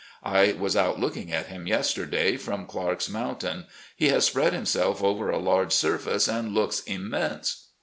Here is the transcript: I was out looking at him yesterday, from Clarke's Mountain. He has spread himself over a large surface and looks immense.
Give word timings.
I 0.25 0.53
was 0.53 0.75
out 0.75 0.99
looking 0.99 1.31
at 1.31 1.45
him 1.45 1.67
yesterday, 1.67 2.35
from 2.35 2.65
Clarke's 2.65 3.07
Mountain. 3.07 3.67
He 3.95 4.07
has 4.09 4.25
spread 4.25 4.51
himself 4.51 5.03
over 5.03 5.29
a 5.29 5.37
large 5.37 5.71
surface 5.73 6.27
and 6.27 6.55
looks 6.55 6.79
immense. 6.85 7.67